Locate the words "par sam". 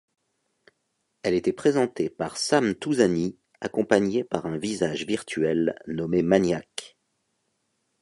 2.09-2.73